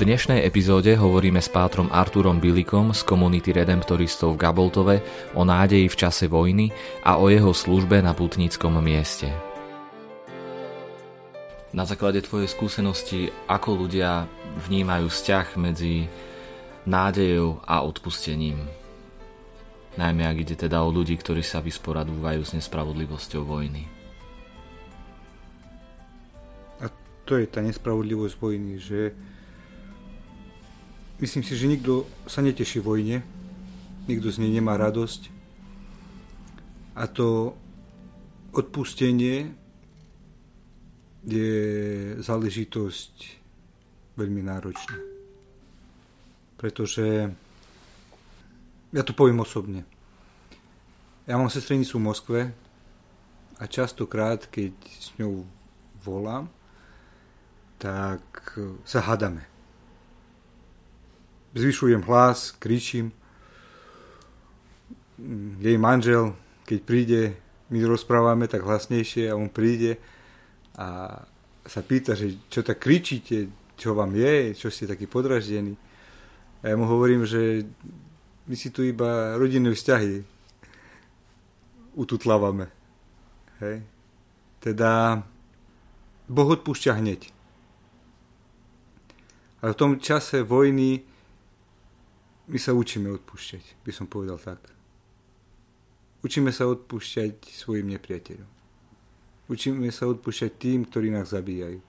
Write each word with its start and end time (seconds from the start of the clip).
Dnešnej 0.00 0.48
epizóde 0.48 0.96
hovoríme 0.96 1.44
s 1.44 1.52
pátrom 1.52 1.92
Arturom 1.92 2.40
Bilikom 2.40 2.96
z 2.96 3.04
komunity 3.04 3.52
redemptoristov 3.52 4.32
v 4.32 4.48
Gaboltove 4.48 4.96
o 5.36 5.44
nádeji 5.44 5.92
v 5.92 5.98
čase 6.00 6.24
vojny 6.24 6.72
a 7.04 7.20
o 7.20 7.28
jeho 7.28 7.52
službe 7.52 8.00
na 8.00 8.16
putníckom 8.16 8.80
mieste. 8.80 9.28
Na 11.76 11.84
základe 11.84 12.24
tvojej 12.24 12.48
skúsenosti, 12.48 13.28
ako 13.44 13.84
ľudia 13.84 14.24
vnímajú 14.72 15.12
vzťah 15.12 15.46
medzi 15.60 16.08
nádejou 16.88 17.60
a 17.68 17.84
odpustením? 17.84 18.56
Najmä 20.00 20.24
ak 20.24 20.36
ide 20.48 20.56
teda 20.56 20.80
o 20.80 20.88
ľudí, 20.88 21.12
ktorí 21.20 21.44
sa 21.44 21.60
vysporadúvajú 21.60 22.40
s 22.40 22.56
nespravodlivosťou 22.56 23.44
vojny. 23.44 23.84
A 26.80 26.88
to 27.28 27.36
je 27.36 27.44
tá 27.44 27.60
nespravodlivosť 27.60 28.34
vojny, 28.40 28.80
že 28.80 29.12
myslím 31.20 31.44
si, 31.44 31.52
že 31.56 31.68
nikto 31.68 32.08
sa 32.24 32.40
neteší 32.40 32.80
vojne, 32.80 33.20
nikto 34.08 34.32
z 34.32 34.40
nej 34.40 34.52
nemá 34.56 34.80
radosť. 34.80 35.28
A 36.96 37.06
to 37.06 37.54
odpustenie 38.50 39.52
je 41.24 41.52
záležitosť 42.18 43.14
veľmi 44.16 44.42
náročná. 44.44 44.96
Pretože 46.56 47.30
ja 48.90 49.02
to 49.04 49.12
poviem 49.14 49.40
osobne. 49.44 49.84
Ja 51.28 51.38
mám 51.38 51.52
sestrenicu 51.52 52.00
v 52.00 52.06
Moskve 52.10 52.40
a 53.60 53.64
častokrát, 53.68 54.48
keď 54.48 54.74
s 54.82 55.14
ňou 55.20 55.46
volám, 56.02 56.48
tak 57.78 58.24
sa 58.82 59.04
hádame. 59.04 59.49
Zvyšujem 61.50 62.06
hlas, 62.06 62.54
kričím. 62.62 63.10
Jej 65.58 65.76
manžel, 65.82 66.38
keď 66.62 66.78
príde, 66.86 67.20
my 67.74 67.82
rozprávame 67.82 68.46
tak 68.46 68.62
hlasnejšie 68.62 69.26
a 69.26 69.34
on 69.34 69.50
príde 69.50 69.98
a 70.78 71.18
sa 71.66 71.82
pýta, 71.82 72.14
že 72.14 72.38
čo 72.46 72.62
tak 72.62 72.78
kričíte, 72.78 73.50
čo 73.74 73.98
vám 73.98 74.14
je, 74.14 74.54
čo 74.54 74.70
ste 74.70 74.86
takí 74.86 75.10
podraždení. 75.10 75.74
A 76.62 76.70
ja 76.70 76.78
mu 76.78 76.86
hovorím, 76.86 77.26
že 77.26 77.66
my 78.46 78.54
si 78.54 78.70
tu 78.70 78.86
iba 78.86 79.34
rodinné 79.34 79.74
vzťahy 79.74 80.22
ututlávame. 81.98 82.70
Hej. 83.58 83.82
Teda 84.62 85.22
Boh 86.30 86.46
odpúšťa 86.46 86.94
hneď. 86.94 87.26
Ale 89.66 89.74
v 89.74 89.80
tom 89.82 89.92
čase 89.98 90.46
vojny 90.46 91.09
my 92.50 92.58
sa 92.58 92.74
učíme 92.74 93.06
odpúšťať, 93.14 93.86
by 93.86 93.92
som 93.94 94.10
povedal 94.10 94.42
tak. 94.42 94.58
Učíme 96.26 96.50
sa 96.50 96.66
odpúšťať 96.66 97.46
svojim 97.46 97.94
nepriateľom. 97.94 98.50
Učíme 99.46 99.88
sa 99.94 100.10
odpúšťať 100.10 100.52
tým, 100.58 100.84
ktorí 100.84 101.14
nás 101.14 101.30
zabíjajú. 101.30 101.80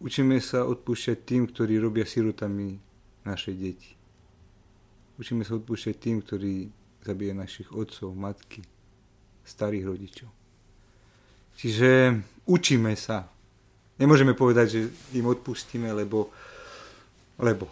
Učíme 0.00 0.40
sa 0.40 0.64
odpúšťať 0.64 1.18
tým, 1.24 1.42
ktorí 1.48 1.80
robia 1.80 2.08
sirotami 2.08 2.76
naše 3.24 3.52
deti. 3.52 3.92
Učíme 5.16 5.44
sa 5.44 5.56
odpúšťať 5.56 5.94
tým, 5.96 6.16
ktorí 6.20 6.68
zabíjajú 7.04 7.36
našich 7.36 7.68
otcov, 7.72 8.12
matky, 8.12 8.60
starých 9.44 9.84
rodičov. 9.86 10.28
Čiže 11.56 12.20
učíme 12.44 12.92
sa. 12.96 13.24
Nemôžeme 13.96 14.36
povedať, 14.36 14.66
že 14.68 14.80
im 15.16 15.24
odpustíme, 15.24 15.88
lebo, 15.92 16.28
lebo. 17.40 17.64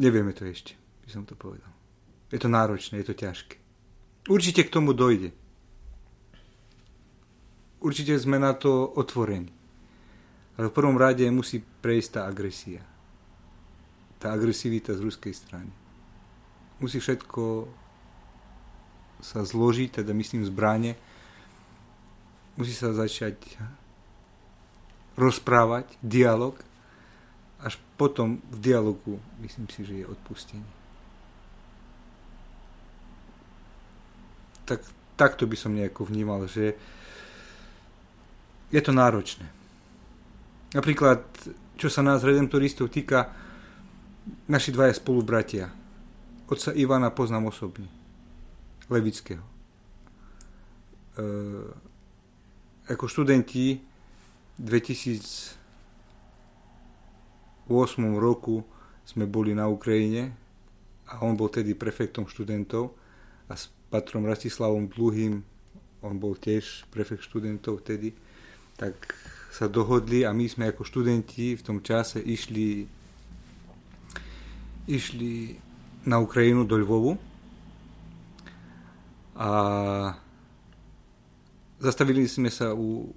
Nevieme 0.00 0.32
to 0.32 0.48
ešte, 0.48 0.80
by 1.04 1.08
som 1.12 1.28
to 1.28 1.36
povedal. 1.36 1.68
Je 2.32 2.40
to 2.40 2.48
náročné, 2.48 3.04
je 3.04 3.12
to 3.12 3.16
ťažké. 3.20 3.60
Určite 4.32 4.64
k 4.64 4.72
tomu 4.72 4.96
dojde 4.96 5.36
určite 7.80 8.12
sme 8.20 8.36
na 8.36 8.52
to 8.52 8.86
otvorení. 8.86 9.50
Ale 10.60 10.68
v 10.68 10.76
prvom 10.76 11.00
rade 11.00 11.24
musí 11.32 11.64
prejsť 11.64 12.08
tá 12.12 12.20
agresia. 12.28 12.84
Tá 14.20 14.36
agresivita 14.36 14.92
z 14.92 15.00
ruskej 15.00 15.32
strany. 15.32 15.72
Musí 16.76 17.00
všetko 17.00 17.68
sa 19.24 19.44
zložiť, 19.44 20.00
teda 20.00 20.12
myslím 20.12 20.44
zbranie. 20.44 20.96
Musí 22.60 22.76
sa 22.76 22.92
začať 22.92 23.40
rozprávať, 25.16 25.96
dialog. 26.04 26.60
Až 27.60 27.76
potom 28.00 28.40
v 28.48 28.58
dialogu 28.58 29.20
myslím 29.44 29.68
si, 29.68 29.84
že 29.84 29.94
je 30.00 30.06
odpustenie. 30.08 30.64
Tak, 34.64 34.80
takto 35.16 35.44
by 35.44 35.56
som 35.58 35.76
nejako 35.76 36.08
vnímal, 36.08 36.48
že 36.48 36.72
je 38.70 38.80
to 38.80 38.94
náročné. 38.94 39.44
Napríklad, 40.72 41.26
čo 41.74 41.90
sa 41.90 42.06
nás 42.06 42.22
redemptoristov 42.22 42.88
týka, 42.88 43.28
naši 44.46 44.70
dvaja 44.70 44.94
spolubratia. 44.94 45.66
Otca 46.46 46.70
Ivana 46.74 47.10
poznám 47.10 47.50
osobne. 47.50 47.90
Levického. 48.90 49.42
E, 49.42 51.22
ako 52.90 53.04
študenti 53.06 53.78
v 54.58 54.66
2008 54.66 55.59
roku 58.18 58.66
sme 59.06 59.26
boli 59.26 59.54
na 59.54 59.70
Ukrajine 59.70 60.34
a 61.10 61.22
on 61.22 61.34
bol 61.34 61.50
tedy 61.50 61.74
prefektom 61.74 62.26
študentov 62.26 62.94
a 63.50 63.54
s 63.54 63.70
patrom 63.90 64.26
Rastislavom 64.26 64.86
Dluhým 64.90 65.42
on 66.00 66.16
bol 66.16 66.38
tiež 66.38 66.86
prefekt 66.90 67.26
študentov 67.26 67.82
vtedy 67.82 68.14
tak 68.78 68.94
sa 69.50 69.66
dohodli 69.66 70.22
a 70.22 70.30
my 70.30 70.46
sme 70.46 70.70
ako 70.70 70.86
študenti 70.86 71.58
v 71.58 71.62
tom 71.62 71.82
čase 71.82 72.22
išli 72.22 72.86
išli 74.86 75.58
na 76.06 76.22
Ukrajinu 76.22 76.64
do 76.64 76.78
Lvovu 76.80 77.18
a 79.36 79.50
zastavili 81.80 82.28
sme 82.28 82.52
sa 82.52 82.76
u 82.76 83.08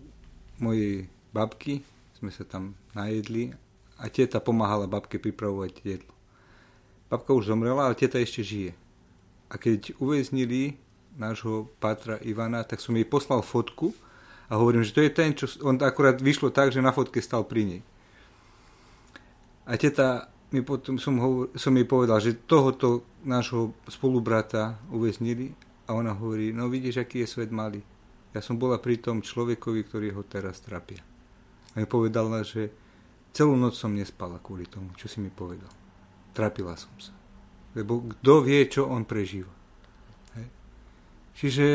mojej 0.59 1.07
babky, 1.35 1.83
sme 2.19 2.31
sa 2.31 2.47
tam 2.47 2.77
najedli 2.95 3.62
a 4.03 4.11
teta 4.11 4.43
pomáhala 4.43 4.83
babke 4.83 5.15
pripravovať 5.15 5.73
jedlo. 5.79 6.11
Babka 7.07 7.31
už 7.31 7.47
zomrela, 7.55 7.87
ale 7.87 7.95
teta 7.95 8.19
ešte 8.19 8.43
žije. 8.43 8.71
A 9.47 9.55
keď 9.55 9.95
uväznili 10.03 10.75
nášho 11.15 11.71
pátra 11.79 12.19
Ivana, 12.19 12.67
tak 12.67 12.83
som 12.83 12.91
jej 12.99 13.07
poslal 13.07 13.39
fotku, 13.39 13.95
a 14.51 14.59
hovorím, 14.59 14.83
že 14.83 14.93
to 14.93 15.01
je 15.01 15.11
ten, 15.13 15.31
čo 15.31 15.47
on 15.63 15.79
akurát 15.79 16.19
vyšlo 16.19 16.51
tak, 16.51 16.75
že 16.75 16.83
na 16.83 16.91
fotke 16.91 17.23
stal 17.23 17.47
pri 17.47 17.63
nej. 17.63 17.81
A 19.63 19.79
teta 19.79 20.27
mi 20.51 20.59
potom 20.59 20.99
som, 20.99 21.15
hovor, 21.17 21.49
som 21.55 21.73
jej 21.73 21.87
povedal, 21.87 22.19
že 22.19 22.37
tohoto 22.43 23.07
nášho 23.23 23.71
spolubrata 23.87 24.77
uväznili 24.91 25.55
a 25.87 25.95
ona 25.95 26.11
hovorí, 26.11 26.51
no 26.51 26.67
vidíš, 26.67 27.01
aký 27.01 27.23
je 27.23 27.31
svet 27.33 27.49
malý. 27.49 27.81
Ja 28.35 28.43
som 28.43 28.59
bola 28.59 28.77
pri 28.77 28.99
tom 28.99 29.23
človekovi, 29.23 29.87
ktorý 29.87 30.13
ho 30.13 30.21
teraz 30.27 30.59
trapia. 30.61 31.01
A 31.73 31.81
mi 31.81 31.87
povedala, 31.87 32.43
že 32.45 32.69
celú 33.33 33.57
noc 33.57 33.73
som 33.73 33.91
nespala 33.91 34.37
kvôli 34.37 34.69
tomu, 34.69 34.93
čo 34.93 35.09
si 35.09 35.17
mi 35.17 35.33
povedal. 35.33 35.69
Trapila 36.37 36.77
som 36.77 36.93
sa. 37.01 37.11
Lebo 37.73 38.05
kto 38.05 38.45
vie, 38.45 38.69
čo 38.69 38.85
on 38.85 39.03
prežíva. 39.09 39.49
Hej. 40.37 40.47
Čiže 41.33 41.67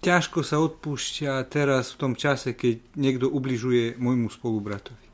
ťažko 0.00 0.40
sa 0.40 0.56
odpúšťa 0.64 1.44
teraz 1.52 1.92
v 1.92 2.00
tom 2.00 2.12
čase, 2.16 2.56
keď 2.56 2.96
niekto 2.96 3.28
ubližuje 3.28 4.00
môjmu 4.00 4.32
spolubratovi. 4.32 5.08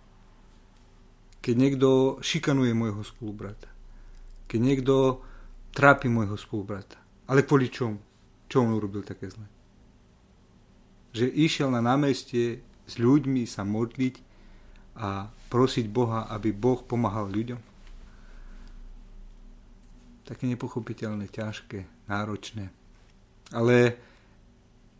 Keď 1.42 1.54
niekto 1.54 2.18
šikanuje 2.22 2.72
môjho 2.78 3.02
spolubrata. 3.02 3.66
Keď 4.46 4.60
niekto 4.62 5.22
trápi 5.74 6.06
môjho 6.06 6.38
spolubrata. 6.38 6.98
Ale 7.26 7.42
kvôli 7.42 7.68
čomu? 7.68 7.98
Čo 8.48 8.64
on 8.64 8.78
urobil 8.78 9.04
také 9.04 9.28
zle? 9.28 9.44
Že 11.12 11.26
išiel 11.34 11.68
na 11.68 11.82
námestie 11.84 12.64
s 12.88 12.96
ľuďmi 12.96 13.44
sa 13.44 13.69
modliť 13.69 14.14
a 14.99 15.29
prosiť 15.52 15.87
Boha, 15.93 16.26
aby 16.32 16.50
Boh 16.50 16.81
pomáhal 16.81 17.29
ľuďom. 17.29 17.61
Také 20.25 20.44
nepochopiteľné, 20.49 21.29
ťažké, 21.29 22.08
náročné. 22.08 22.73
Ale 23.52 23.96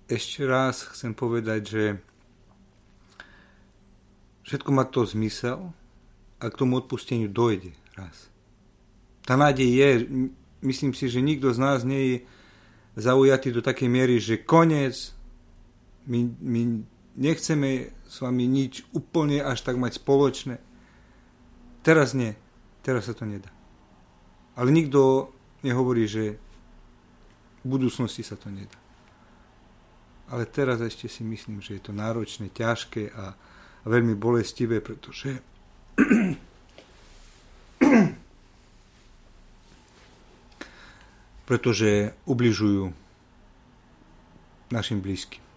ešte 0.09 0.45
raz 0.45 0.89
chcem 0.89 1.13
povedať, 1.13 1.61
že 1.69 1.85
všetko 4.49 4.71
má 4.73 4.89
to 4.89 5.05
zmysel 5.05 5.73
a 6.41 6.45
k 6.49 6.59
tomu 6.59 6.81
odpusteniu 6.81 7.29
dojde 7.29 7.77
raz. 7.93 8.33
Tá 9.29 9.37
nádej 9.37 9.69
je, 9.69 9.91
myslím 10.65 10.97
si, 10.97 11.13
že 11.13 11.21
nikto 11.21 11.53
z 11.53 11.61
nás 11.61 11.85
nie 11.85 12.01
je 12.01 12.17
zaujatý 12.97 13.53
do 13.53 13.61
takej 13.61 13.89
miery, 13.93 14.17
že 14.17 14.41
koniec, 14.41 15.13
my, 16.09 16.25
my 16.41 16.63
nechceme 17.19 17.91
s 18.07 18.23
vami 18.23 18.47
nič 18.47 18.87
úplne 18.95 19.43
až 19.43 19.67
tak 19.67 19.75
mať 19.75 19.99
spoločné. 19.99 20.63
Teraz 21.83 22.15
nie, 22.15 22.39
teraz 22.87 23.11
sa 23.11 23.15
to 23.19 23.27
nedá. 23.27 23.51
Ale 24.55 24.71
nikto 24.71 25.35
nehovorí, 25.67 26.07
že 26.07 26.39
v 27.63 27.67
budúcnosti 27.67 28.23
sa 28.23 28.39
to 28.39 28.49
nedá. 28.55 28.79
Ale 30.31 30.47
teraz 30.47 30.79
ešte 30.79 31.09
si 31.11 31.27
myslím, 31.27 31.59
že 31.59 31.75
je 31.81 31.83
to 31.83 31.93
náročné, 31.97 32.55
ťažké 32.55 33.11
a, 33.11 33.35
veľmi 33.89 34.15
bolestivé, 34.15 34.85
pretože 34.85 35.41
pretože 41.49 42.13
ubližujú 42.29 42.93
našim 44.69 45.01
blízkym. 45.01 45.48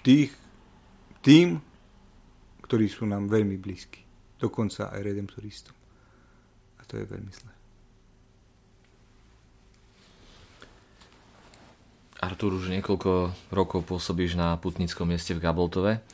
Tých, 0.00 0.32
tým, 1.20 1.60
ktorí 2.64 2.86
sú 2.88 3.04
nám 3.04 3.28
veľmi 3.28 3.60
blízki. 3.60 4.00
Dokonca 4.40 4.88
aj 4.88 5.00
redemptoristom. 5.04 5.76
A 6.80 6.82
to 6.88 6.96
je 6.96 7.04
veľmi 7.04 7.32
zlé. 7.34 7.52
Artur, 12.20 12.52
už 12.52 12.68
niekoľko 12.68 13.32
rokov 13.48 13.88
pôsobíš 13.88 14.36
na 14.36 14.52
putnickom 14.60 15.08
mieste 15.08 15.32
v 15.32 15.40
Gaboltove. 15.40 16.04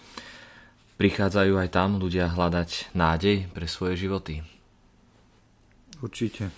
Prichádzajú 0.96 1.58
aj 1.58 1.68
tam 1.74 1.98
ľudia 1.98 2.30
hľadať 2.30 2.94
nádej 2.94 3.50
pre 3.50 3.66
svoje 3.66 4.06
životy? 4.06 4.46
Určite. 5.98 6.54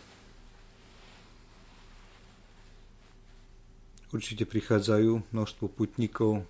Určite 4.12 4.44
prichádzajú 4.44 5.32
množstvo 5.32 5.66
putníkov 5.68 6.44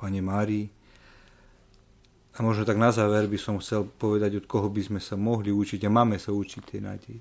Pane 0.00 0.24
Márii. 0.24 0.64
A 2.34 2.38
možno 2.40 2.64
tak 2.64 2.80
na 2.80 2.88
záver 2.88 3.28
by 3.28 3.36
som 3.36 3.60
chcel 3.60 3.84
povedať, 3.84 4.40
od 4.40 4.48
koho 4.48 4.72
by 4.72 4.80
sme 4.80 5.00
sa 5.02 5.20
mohli 5.20 5.52
učiť 5.52 5.84
a 5.84 5.92
máme 5.92 6.16
sa 6.16 6.32
učiť 6.32 6.62
tej 6.64 6.80
nádeji. 6.80 7.20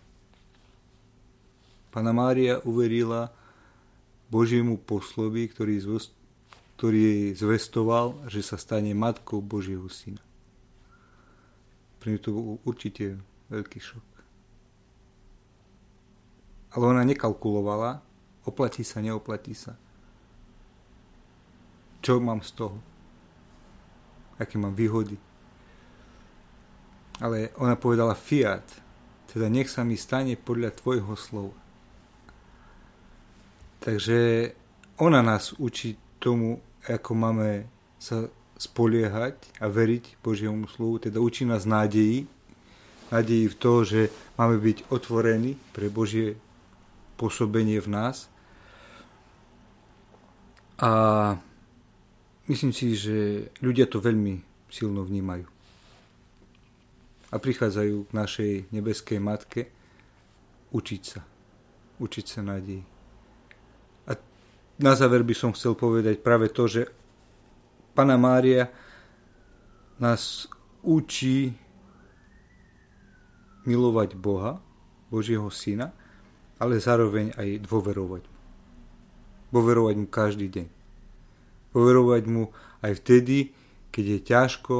Pana 1.91 2.15
Mária 2.15 2.63
uverila 2.63 3.27
Božiemu 4.31 4.79
poslovi, 4.79 5.49
ktorý, 5.49 5.75
zvost, 5.81 6.15
ktorý 6.79 6.99
jej 7.01 7.23
zvestoval, 7.35 8.29
že 8.31 8.45
sa 8.45 8.55
stane 8.55 8.95
matkou 8.95 9.43
Božieho 9.43 9.89
syna. 9.91 10.21
Pre 11.99 12.15
to 12.15 12.31
bol 12.31 12.47
určite 12.63 13.19
veľký 13.51 13.79
šok. 13.81 14.07
Ale 16.77 16.83
ona 16.85 17.01
nekalkulovala, 17.03 17.99
oplatí 18.45 18.85
sa, 18.85 19.01
neoplatí 19.01 19.57
sa. 19.57 19.73
Čo 21.99 22.23
mám 22.23 22.39
z 22.39 22.51
toho? 22.55 22.77
Aké 24.39 24.55
mám 24.55 24.75
výhody? 24.75 25.19
Ale 27.19 27.51
ona 27.59 27.75
povedala 27.75 28.15
fiat, 28.15 28.63
teda 29.27 29.51
nech 29.51 29.67
sa 29.67 29.83
mi 29.83 29.99
stane 29.99 30.39
podľa 30.39 30.71
tvojho 30.79 31.13
slova. 31.19 31.57
Takže 33.83 34.51
ona 34.99 35.19
nás 35.19 35.51
učí 35.59 35.99
tomu, 36.19 36.63
ako 36.87 37.11
máme 37.15 37.67
sa 37.99 38.27
spoliehať 38.59 39.35
a 39.59 39.71
veriť 39.71 40.19
Božiemu 40.23 40.67
slovu, 40.67 40.99
teda 40.99 41.19
učí 41.19 41.47
nás 41.47 41.63
nádeji, 41.63 42.27
nádeji 43.11 43.45
v 43.47 43.55
to, 43.55 43.73
že 43.87 44.01
máme 44.35 44.59
byť 44.59 44.91
otvorení 44.91 45.55
pre 45.71 45.87
Božie 45.87 46.35
pôsobenie 47.15 47.79
v 47.79 47.87
nás. 47.87 48.27
A 50.79 50.91
myslím 52.49 52.73
si, 52.73 52.97
že 52.97 53.47
ľudia 53.61 53.85
to 53.85 54.01
veľmi 54.01 54.41
silno 54.67 55.05
vnímajú. 55.05 55.45
A 57.29 57.35
prichádzajú 57.37 58.09
k 58.09 58.11
našej 58.11 58.51
nebeskej 58.73 59.19
matke 59.21 59.69
učiť 60.73 61.01
sa. 61.05 61.21
Učiť 62.01 62.25
sa 62.25 62.41
nádeji 62.41 62.99
na 64.79 64.95
záver 64.95 65.27
by 65.27 65.35
som 65.35 65.51
chcel 65.51 65.75
povedať 65.75 66.23
práve 66.23 66.47
to, 66.55 66.63
že 66.65 66.87
Pana 67.91 68.15
Mária 68.15 68.71
nás 69.99 70.47
učí 70.79 71.51
milovať 73.67 74.15
Boha, 74.15 74.63
Božieho 75.11 75.51
Syna, 75.51 75.91
ale 76.55 76.79
zároveň 76.79 77.35
aj 77.35 77.59
dôverovať 77.67 78.23
mu. 78.23 78.37
Dôverovať 79.51 79.95
mu 79.99 80.07
každý 80.07 80.47
deň. 80.47 80.78
Dôverovať 81.71 82.23
mu 82.29 82.49
aj 82.81 82.93
vtedy, 83.03 83.53
keď 83.89 84.05
je 84.05 84.19
ťažko, 84.25 84.75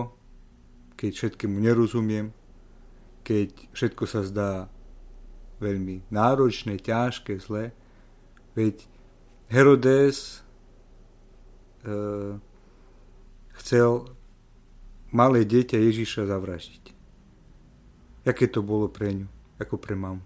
keď 0.99 1.11
všetkému 1.15 1.57
nerozumiem, 1.61 2.33
keď 3.23 3.53
všetko 3.71 4.03
sa 4.09 4.25
zdá 4.25 4.67
veľmi 5.61 6.07
náročné, 6.09 6.79
ťažké, 6.79 7.37
zlé. 7.39 7.75
Veď 8.55 8.83
Herodes 9.51 10.41
e, 11.83 11.95
chcel 13.59 14.09
malé 15.11 15.45
dieťa 15.45 15.77
Ježiša 15.77 16.29
zavraždiť. 16.29 16.85
Aké 18.25 18.45
to 18.45 18.61
bolo 18.61 18.91
pre 18.91 19.13
ňu, 19.13 19.27
ako 19.57 19.75
pre 19.81 19.95
mamu? 19.97 20.21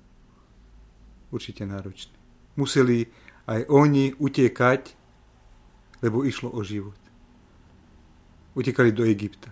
Určite 1.33 1.65
náročné. 1.65 2.13
Museli 2.59 3.09
aj 3.49 3.65
oni 3.71 4.13
utekať, 4.13 5.02
lebo 6.03 6.27
išlo 6.27 6.51
o 6.51 6.59
život. 6.61 6.99
Utekali 8.53 8.91
do 8.91 9.07
Egypta. 9.07 9.49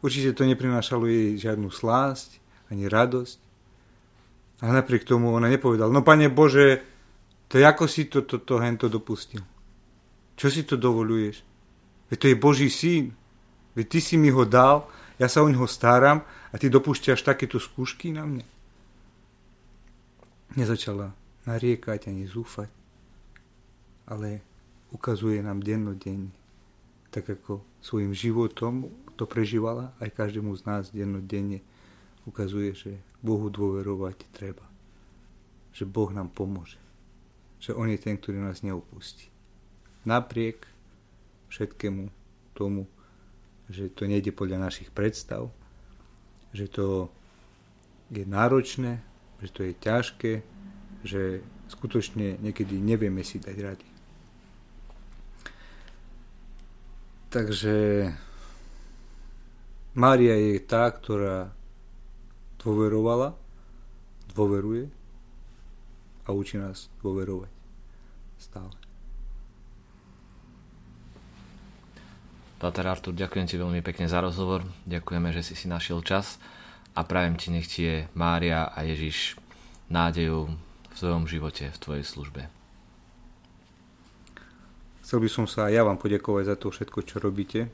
Určite 0.00 0.32
to 0.32 0.48
neprinášalo 0.48 1.04
jej 1.04 1.36
žiadnu 1.36 1.68
slásť, 1.68 2.40
ani 2.72 2.88
radosť. 2.88 3.38
A 4.64 4.72
napriek 4.72 5.04
tomu 5.04 5.36
ona 5.36 5.52
nepovedala, 5.52 5.92
no 5.92 6.00
pane 6.00 6.32
Bože, 6.32 6.80
to 7.52 7.60
ako 7.60 7.84
si 7.84 8.08
to, 8.08 8.24
to, 8.24 8.40
to 8.40 8.56
hento 8.60 8.88
dopustil. 8.88 9.44
Čo 10.40 10.48
si 10.48 10.64
to 10.64 10.80
dovoluješ? 10.80 11.44
Veď 12.08 12.16
to 12.16 12.26
je 12.32 12.36
Boží 12.40 12.68
syn. 12.72 13.12
Veď 13.76 13.86
ty 13.86 13.98
si 14.00 14.16
mi 14.16 14.32
ho 14.32 14.44
dal, 14.48 14.88
ja 15.20 15.28
sa 15.28 15.44
o 15.44 15.48
neho 15.52 15.68
staram 15.68 16.24
a 16.24 16.54
ty 16.56 16.72
dopúšťaš 16.72 17.20
takéto 17.20 17.60
skúšky 17.60 18.08
na 18.10 18.24
mňa. 18.24 18.46
Nezačala 20.56 21.12
nariekať 21.44 22.10
ani 22.10 22.24
zúfať, 22.26 22.72
ale 24.08 24.42
ukazuje 24.90 25.42
nám 25.42 25.62
dennodenne, 25.62 26.34
tak 27.10 27.26
ako 27.30 27.62
svojim 27.82 28.14
životom 28.14 28.90
to 29.18 29.26
prežívala 29.26 29.94
aj 29.98 30.14
každému 30.14 30.54
z 30.58 30.62
nás 30.66 30.84
dennodenne 30.94 31.62
ukazuje, 32.26 32.76
že 32.76 32.92
Bohu 33.24 33.50
dôverovať 33.50 34.28
treba. 34.30 34.64
Že 35.74 35.86
Boh 35.90 36.10
nám 36.10 36.30
pomôže 36.30 36.80
že 37.60 37.76
On 37.76 37.84
je 37.86 38.00
ten, 38.00 38.16
ktorý 38.16 38.40
nás 38.40 38.64
neopustí. 38.64 39.28
Napriek 40.08 40.64
všetkému 41.52 42.08
tomu, 42.56 42.88
že 43.68 43.92
to 43.92 44.08
nejde 44.08 44.32
podľa 44.32 44.72
našich 44.72 44.88
predstav, 44.88 45.52
že 46.56 46.66
to 46.72 47.12
je 48.08 48.24
náročné, 48.24 49.04
že 49.44 49.48
to 49.52 49.60
je 49.68 49.72
ťažké, 49.76 50.32
že 51.04 51.44
skutočne 51.68 52.40
niekedy 52.40 52.80
nevieme 52.80 53.20
si 53.22 53.38
dať 53.38 53.56
rady. 53.60 53.86
Takže 57.30 58.10
Mária 59.94 60.34
je 60.34 60.58
tá, 60.66 60.90
ktorá 60.90 61.54
dôverovala, 62.58 63.38
dôveruje 64.34 64.90
a 66.26 66.34
učí 66.34 66.58
nás 66.58 66.90
dôverovať 66.98 67.50
stále. 68.34 68.74
Pater 72.60 72.84
Artur, 72.84 73.16
ďakujem 73.16 73.46
ti 73.48 73.56
veľmi 73.56 73.80
pekne 73.80 74.10
za 74.10 74.20
rozhovor. 74.20 74.66
Ďakujeme, 74.84 75.32
že 75.32 75.46
si 75.46 75.54
si 75.54 75.70
našiel 75.70 76.04
čas 76.04 76.36
a 76.92 77.06
prajem 77.06 77.38
ti, 77.38 77.48
nech 77.48 77.70
ti 77.70 77.86
je 77.86 77.96
Mária 78.12 78.68
a 78.68 78.84
Ježiš 78.84 79.38
nádejou 79.88 80.50
v 80.92 80.94
svojom 80.98 81.24
živote, 81.30 81.72
v 81.72 81.78
tvojej 81.78 82.04
službe. 82.04 82.59
Chcel 85.10 85.26
by 85.26 85.30
som 85.42 85.50
sa 85.50 85.66
aj 85.66 85.74
ja 85.74 85.82
vám 85.82 85.98
poďakovať 85.98 86.44
za 86.46 86.54
to 86.54 86.70
všetko, 86.70 87.02
čo 87.02 87.18
robíte, 87.18 87.66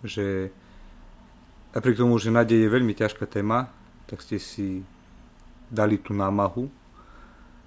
že 0.00 0.48
napriek 1.76 2.00
tomu, 2.00 2.16
že 2.16 2.32
nádej 2.32 2.56
je 2.56 2.72
veľmi 2.72 2.96
ťažká 2.96 3.28
téma, 3.28 3.68
tak 4.08 4.24
ste 4.24 4.40
si 4.40 4.80
dali 5.68 6.00
tú 6.00 6.16
námahu 6.16 6.64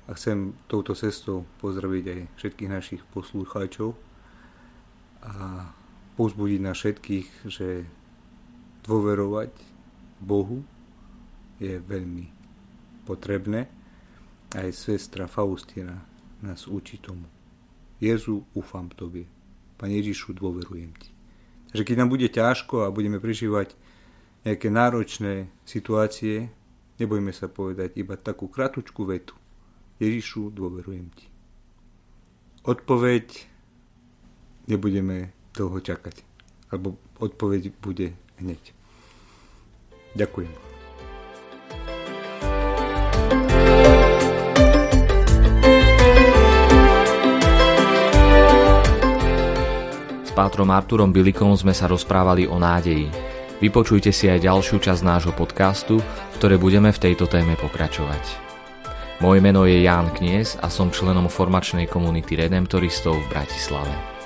a 0.10 0.18
chcem 0.18 0.50
touto 0.66 0.98
cestou 0.98 1.46
pozdraviť 1.62 2.04
aj 2.10 2.22
všetkých 2.42 2.74
našich 2.74 3.06
poslúchačov 3.14 3.94
a 5.30 5.70
pozbudiť 6.18 6.60
na 6.66 6.74
všetkých, 6.74 7.54
že 7.54 7.86
dôverovať 8.82 9.54
Bohu 10.26 10.66
je 11.62 11.78
veľmi 11.78 12.26
potrebné. 13.06 13.70
Aj 14.58 14.66
sestra 14.74 15.30
Faustina 15.30 16.02
nás 16.42 16.66
učí 16.66 16.98
tomu. 16.98 17.37
Jezu, 17.98 18.46
ufam 18.54 18.90
Tobie. 18.94 19.26
Pane 19.78 19.98
Ježišu, 20.02 20.34
dôverujem 20.38 20.94
Ti. 20.98 21.10
Takže 21.74 21.84
keď 21.84 21.96
nám 21.98 22.10
bude 22.10 22.28
ťažko 22.30 22.88
a 22.88 22.94
budeme 22.94 23.22
prežívať 23.22 23.74
nejaké 24.46 24.70
náročné 24.72 25.52
situácie, 25.68 26.50
nebojme 26.98 27.34
sa 27.34 27.50
povedať 27.50 27.98
iba 27.98 28.16
takú 28.18 28.48
kratučku 28.48 29.06
vetu. 29.06 29.34
Ježišu, 29.98 30.54
dôverujem 30.54 31.10
Ti. 31.14 31.26
Odpoveď 32.68 33.26
nebudeme 34.68 35.34
dlho 35.56 35.80
čakať. 35.82 36.22
Alebo 36.70 37.00
odpoveď 37.18 37.74
bude 37.80 38.14
hneď. 38.38 38.76
Ďakujem. 40.14 40.67
Pátrom 50.38 50.70
Arturom 50.70 51.10
Bilikom 51.10 51.58
sme 51.58 51.74
sa 51.74 51.90
rozprávali 51.90 52.46
o 52.46 52.62
nádeji. 52.62 53.10
Vypočujte 53.58 54.14
si 54.14 54.30
aj 54.30 54.46
ďalšiu 54.46 54.78
časť 54.78 55.02
nášho 55.02 55.34
podcastu, 55.34 55.98
v 55.98 56.36
ktorej 56.38 56.62
budeme 56.62 56.94
v 56.94 57.02
tejto 57.10 57.26
téme 57.26 57.58
pokračovať. 57.58 58.22
Moje 59.18 59.42
meno 59.42 59.66
je 59.66 59.82
Ján 59.82 60.14
Knies 60.14 60.54
a 60.62 60.70
som 60.70 60.94
členom 60.94 61.26
formačnej 61.26 61.90
komunity 61.90 62.38
Redemptoristov 62.38 63.18
v 63.18 63.30
Bratislave. 63.34 64.17